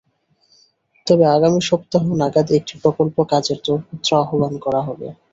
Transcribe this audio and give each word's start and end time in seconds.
তবে 1.07 1.25
আগামী 1.35 1.59
সপ্তাহ 1.69 2.03
নাগাদ 2.21 2.47
একটি 2.59 2.73
প্রকল্প 2.83 3.17
কাজের 3.31 3.59
দরপত্র 3.65 4.09
আহ্বান 4.21 4.53
করা 4.65 4.81
হবে। 4.87 5.07